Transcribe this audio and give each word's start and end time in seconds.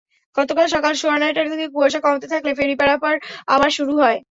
গতকাল 0.35 0.67
সকাল 0.67 0.93
সোয়া 0.95 1.17
নয়টার 1.17 1.47
দিকে 1.51 1.65
কুয়াশা 1.73 1.99
কমতে 2.05 2.27
থাকলে 2.33 2.51
ফেরি 2.59 2.75
পারাপার 2.81 3.15
আবার 3.47 3.69
শুরু 3.77 3.93
হয়। 4.01 4.19